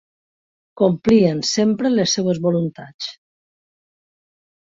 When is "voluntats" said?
2.47-3.11